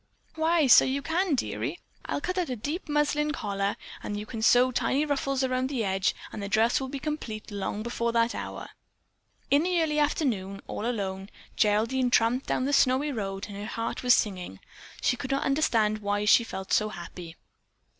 [0.33, 1.79] "Why, so you can, dearie.
[2.07, 5.83] I'll cut out a deep muslin collar and you can sew tiny ruffles around the
[5.83, 8.69] edge and the dress will be complete long before that hour."
[9.51, 14.01] In the early afternoon, all alone, Geraldine tramped down the snowy road and her heart
[14.01, 14.59] was singing.
[15.01, 17.35] She could not understand why she felt so happy.